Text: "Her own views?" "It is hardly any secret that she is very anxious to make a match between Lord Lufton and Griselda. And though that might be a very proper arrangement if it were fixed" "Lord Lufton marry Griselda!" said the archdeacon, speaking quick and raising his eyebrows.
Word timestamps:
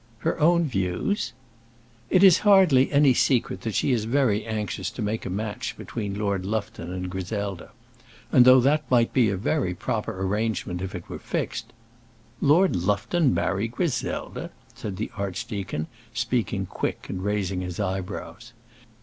"Her 0.25 0.39
own 0.39 0.63
views?" 0.65 1.31
"It 2.09 2.23
is 2.23 2.39
hardly 2.39 2.91
any 2.91 3.13
secret 3.13 3.61
that 3.61 3.75
she 3.75 3.91
is 3.91 4.05
very 4.05 4.43
anxious 4.47 4.89
to 4.89 5.01
make 5.03 5.27
a 5.27 5.29
match 5.29 5.77
between 5.77 6.17
Lord 6.17 6.43
Lufton 6.43 6.91
and 6.91 7.07
Griselda. 7.07 7.69
And 8.31 8.43
though 8.43 8.59
that 8.61 8.89
might 8.89 9.13
be 9.13 9.29
a 9.29 9.37
very 9.37 9.75
proper 9.75 10.19
arrangement 10.19 10.81
if 10.81 10.95
it 10.95 11.07
were 11.07 11.19
fixed" 11.19 11.71
"Lord 12.51 12.75
Lufton 12.75 13.31
marry 13.35 13.67
Griselda!" 13.67 14.49
said 14.73 14.97
the 14.97 15.11
archdeacon, 15.17 15.85
speaking 16.15 16.65
quick 16.65 17.05
and 17.07 17.23
raising 17.23 17.61
his 17.61 17.79
eyebrows. 17.79 18.53